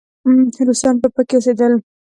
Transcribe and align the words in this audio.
روسان 0.67 0.95
به 1.01 1.07
پکې 1.15 1.35
اوسېدل. 1.37 1.73